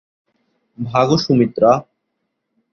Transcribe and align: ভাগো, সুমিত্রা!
ভাগো, 0.77 1.15
সুমিত্রা! 1.17 1.71